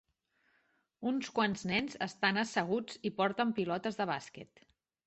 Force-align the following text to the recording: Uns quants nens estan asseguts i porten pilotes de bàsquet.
Uns 1.11 1.29
quants 1.35 1.65
nens 1.73 1.99
estan 2.09 2.43
asseguts 2.47 2.99
i 3.11 3.13
porten 3.21 3.57
pilotes 3.61 4.03
de 4.03 4.11
bàsquet. 4.15 4.69